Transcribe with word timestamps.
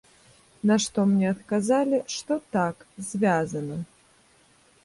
На 0.69 0.77
што 0.85 1.03
мне 1.11 1.27
адказалі, 1.35 1.97
што 2.15 2.39
так, 2.57 2.75
звязана. 3.11 3.77